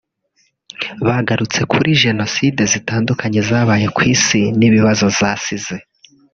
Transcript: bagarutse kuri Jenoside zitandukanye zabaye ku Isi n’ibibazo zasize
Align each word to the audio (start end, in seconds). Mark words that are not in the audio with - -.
bagarutse 1.07 1.61
kuri 1.71 1.89
Jenoside 2.03 2.61
zitandukanye 2.73 3.39
zabaye 3.49 3.87
ku 3.95 4.01
Isi 4.13 4.41
n’ibibazo 4.59 5.05
zasize 5.17 5.75